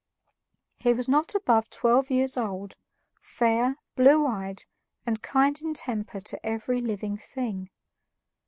[0.79, 2.75] He was not above twelve years old,
[3.21, 4.63] fair, blue eyed,
[5.05, 7.69] and kind in temper to every living thing.